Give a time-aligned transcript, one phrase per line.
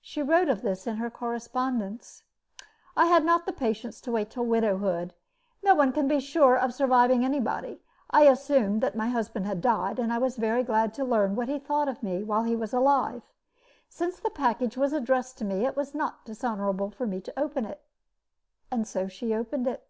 [0.00, 2.22] She wrote of this in her correspondence:
[2.96, 5.12] I had not the patience to wait till widowhood.
[5.62, 7.82] No one can be sure of surviving anybody.
[8.10, 11.48] I assumed that my husband had died, and I was very glad to learn what
[11.50, 13.20] he thought of me while he was alive.
[13.86, 17.66] Since the package was addressed to me, it was not dishonorable for me to open
[17.66, 17.82] it.
[18.70, 19.86] And so she opened it.